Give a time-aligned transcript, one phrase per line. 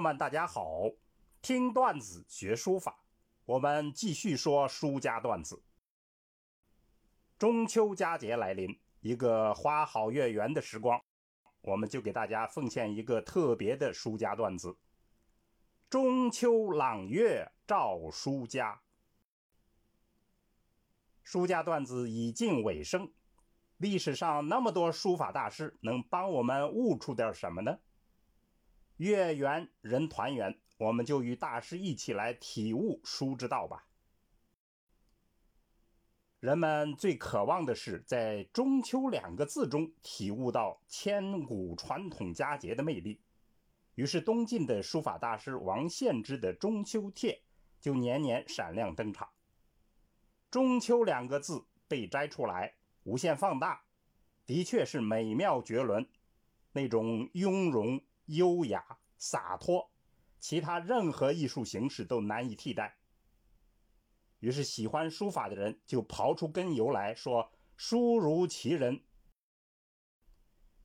[0.00, 0.90] 友们，大家好！
[1.42, 3.04] 听段子学书法，
[3.44, 5.62] 我们继续说书家段子。
[7.38, 10.98] 中秋佳节来临，一个花好月圆的时光，
[11.60, 14.74] 我们就给大家奉献一个特别的书家段子：
[15.90, 18.80] 中秋朗月照书家。
[21.22, 23.12] 书家段子已近尾声，
[23.76, 27.78] 历史上那么多书法大师，能帮我们悟出点什么呢？
[29.00, 33.86] 月圆人团圆，我们就与大师一起来体悟书之道吧。
[36.38, 43.22] 人们最渴望的是在“中秋”两个字中体悟到千古传统佳节的魅力，
[43.94, 47.32] 于是东晋的书法大师王献之的《中秋帖》
[47.82, 49.30] 就年年闪亮登场。
[50.52, 52.74] “中秋”两个字被摘出来，
[53.04, 53.82] 无限放大，
[54.44, 56.06] 的确是美妙绝伦，
[56.72, 57.98] 那种雍容。
[58.34, 59.90] 优雅洒脱，
[60.38, 62.98] 其他任何艺术形式都难以替代。
[64.38, 69.04] 于是，喜欢书法的人就刨出根由来说：“书如其人。”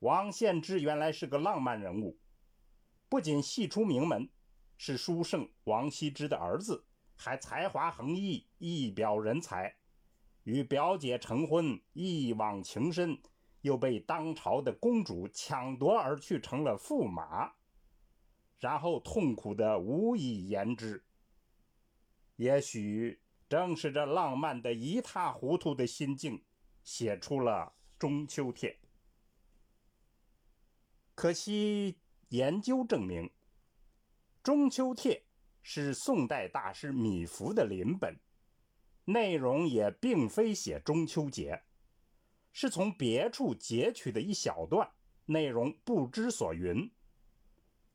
[0.00, 2.20] 王献之原来是个浪漫人物，
[3.08, 4.30] 不仅系出名门，
[4.76, 6.86] 是书圣王羲之的儿子，
[7.16, 9.76] 还才华横溢，一表人才。
[10.44, 13.20] 与表姐成婚，一往情深。
[13.62, 17.54] 又被当朝的公主抢夺而去，成了驸马，
[18.58, 21.04] 然后痛苦的无以言之。
[22.36, 26.44] 也许正是这浪漫的一塌糊涂的心境，
[26.84, 28.70] 写出了《中秋帖》。
[31.14, 31.98] 可惜
[32.28, 33.24] 研究证明，
[34.42, 35.14] 《中秋帖》
[35.62, 38.20] 是宋代大师米芾的临本，
[39.06, 41.64] 内容也并非写中秋节。
[42.52, 44.90] 是从别处截取的一小段，
[45.26, 46.90] 内容不知所云，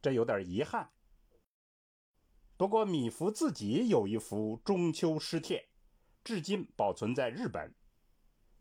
[0.00, 0.90] 这有点遗憾。
[2.56, 5.68] 不过米芾自己有一幅中秋诗帖，
[6.22, 7.74] 至今保存在日本，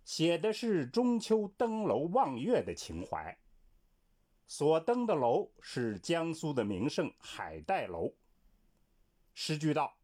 [0.03, 3.37] 写的是中秋登楼望月的情怀。
[4.47, 8.15] 所登的楼是江苏的名胜海岱楼。
[9.33, 9.97] 诗句道：“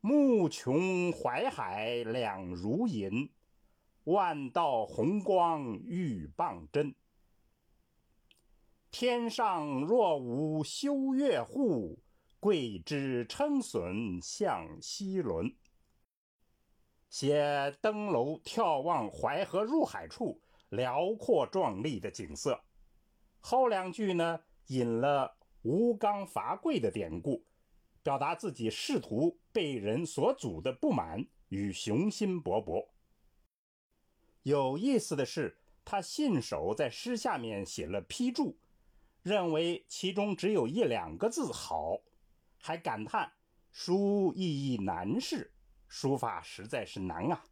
[0.00, 3.32] 暮穷淮海两如银。”
[4.04, 6.94] 万道红光玉傍真，
[8.90, 12.02] 天上若无修月户，
[12.40, 15.54] 桂枝称笋向西轮。
[17.10, 20.40] 写登楼眺望淮河入海处
[20.70, 22.58] 辽阔壮丽的景色。
[23.40, 27.44] 后两句呢，引了吴刚伐桂的典故，
[28.02, 32.88] 表达自己仕途被人所阻的不满与雄心勃勃。
[34.42, 38.58] 有意思的是，他信手在诗下面写了批注，
[39.22, 42.00] 认为其中只有一两个字好，
[42.58, 43.32] 还感叹
[43.70, 45.52] 书意义难事，
[45.88, 47.44] 书法实在是难啊。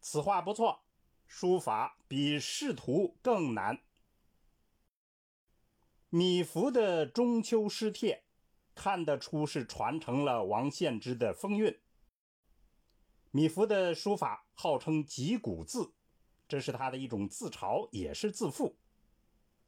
[0.00, 0.84] 此话不错，
[1.26, 3.80] 书法比仕途更难。
[6.08, 8.24] 米芾的中秋诗帖，
[8.74, 11.78] 看得出是传承了王献之的风韵。
[13.32, 15.92] 米芾的书法号称击鼓字，
[16.48, 18.78] 这是他的一种自嘲，也是自负，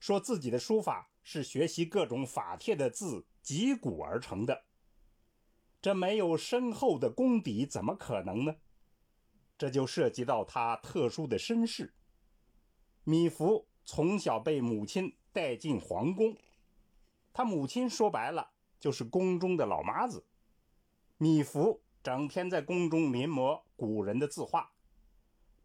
[0.00, 4.64] 说自己的书法是学习各种法帖的字击鼓而成的。
[5.82, 8.56] 这没有深厚的功底，怎么可能呢？
[9.58, 11.94] 这就涉及到他特殊的身世。
[13.04, 16.34] 米芾从小被母亲带进皇宫，
[17.34, 20.24] 他母亲说白了就是宫中的老妈子。
[21.18, 21.78] 米芾。
[22.00, 24.72] 整天在宫中临摹古人的字画，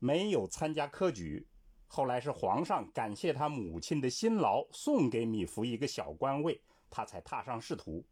[0.04, 1.48] 没有参加科举。
[1.88, 8.06] 后来是皇上感谢他母亲的辛劳，送给米芾一个小官位，他才踏上仕途。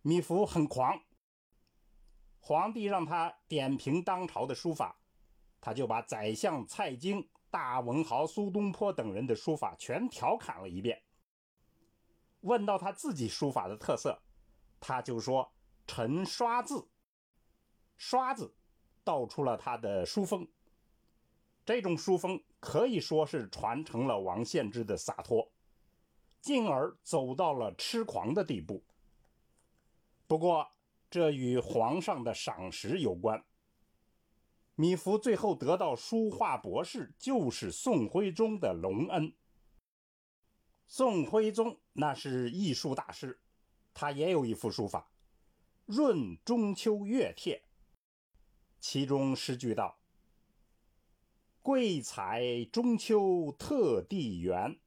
[0.00, 0.98] 米芾很狂，
[2.40, 4.98] 皇帝让他点评当朝的书法，
[5.60, 11.02] 他就把宰相蔡京、大文豪苏东坡等人的书法全调侃了一遍。
[12.40, 14.22] 问到他自己书法的特色，
[14.80, 15.52] 他就说
[15.86, 16.88] ：“臣刷字。”
[17.98, 18.56] 刷子
[19.04, 20.48] 道出了他的书风，
[21.64, 25.52] 这种书风可以说是传承了王献之的洒脱，
[26.40, 28.82] 进而走到了痴狂的地步。
[30.26, 30.66] 不过，
[31.10, 33.44] 这与皇上的赏识有关。
[34.74, 39.32] 米芾最后得到书画博士，就是宋徽宗的隆恩。
[40.86, 43.38] 宋徽宗那是艺术大师，
[43.92, 45.08] 他也有一幅书法
[45.94, 47.62] 《润中秋月帖》。
[48.86, 49.98] 其中诗句道
[51.64, 54.78] ：“桂彩中秋特地圆，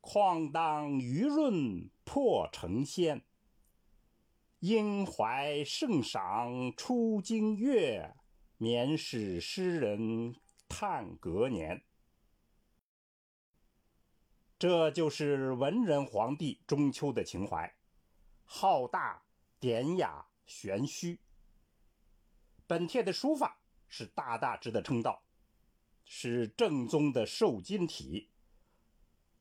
[0.00, 3.24] 况当余润破成仙。
[4.58, 8.16] 因怀圣赏出京月，
[8.56, 10.34] 免使诗人
[10.68, 11.84] 叹隔年。
[14.58, 17.76] 这就是文人皇帝中秋的情怀，
[18.42, 19.22] 浩大、
[19.60, 21.20] 典雅、玄虚。
[22.66, 25.22] 本帖的书法是大大值得称道，
[26.04, 28.30] 是正宗的瘦金体，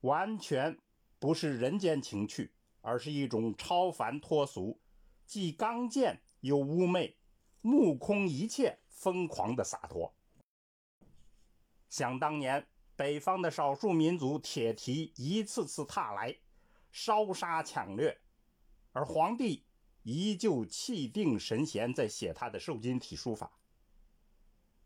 [0.01, 0.77] 完全
[1.19, 4.81] 不是人间情趣，而是一种超凡脱俗。
[5.25, 7.15] 既刚健又妩媚，
[7.61, 10.13] 目空一切，疯狂的洒脱。
[11.89, 12.67] 想当年，
[12.97, 16.37] 北方的少数民族铁蹄一次次踏来，
[16.91, 18.19] 烧杀抢掠，
[18.91, 19.65] 而皇帝
[20.03, 23.59] 依旧气定神闲，在写他的瘦金体书法。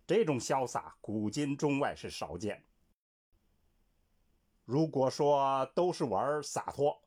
[0.05, 2.63] 这种潇洒，古今中外是少见。
[4.63, 7.03] 如果说都是玩洒脱。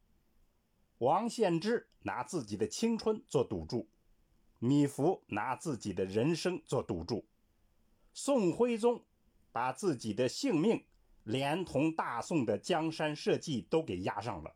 [0.98, 3.88] 王献之拿自己的青春做赌注，
[4.58, 7.26] 米芾拿自己的人生做赌注，
[8.12, 9.02] 宋徽宗
[9.50, 10.84] 把自己的性命
[11.24, 14.54] 连同大宋的江山社稷都给押上了。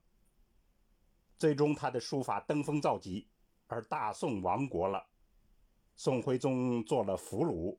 [1.39, 3.27] 最终，他的书法登峰造极，
[3.75, 5.05] 而大宋亡国了，
[5.97, 7.77] 宋徽宗做了俘虏。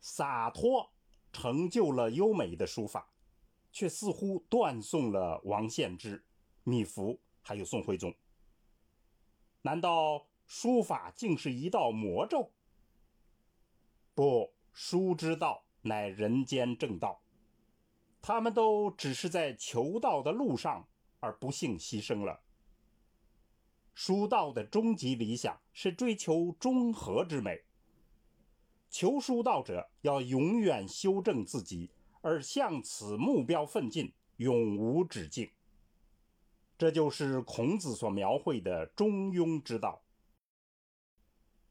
[0.00, 0.88] 洒脱
[1.32, 3.10] 成就了优美的书法，
[3.72, 6.24] 却似乎断送了王献之。
[6.62, 8.14] 米芾还有宋徽宗，
[9.62, 12.52] 难道书法竟是一道魔咒？
[14.14, 17.20] 不，书之道乃人间正道。
[18.22, 20.86] 他们都只是在求道的路上，
[21.18, 22.44] 而不幸牺牲了。
[24.00, 27.64] 书道的终极理想是追求中和之美。
[28.88, 31.90] 求书道者要永远修正自己，
[32.20, 35.50] 而向此目标奋进，永无止境。
[36.78, 40.00] 这就是孔子所描绘的中庸之道。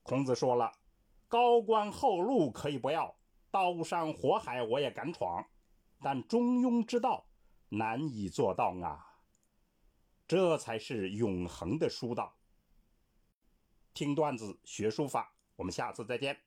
[0.03, 0.73] 孔子说了
[1.29, 3.15] ：“高官厚禄可以不要，
[3.49, 5.47] 刀山火海我也敢闯，
[6.01, 7.25] 但中庸之道
[7.69, 9.06] 难以做到啊！
[10.27, 12.37] 这才是永恒的疏导。”
[13.93, 16.46] 听段子学书法，我们下次再见。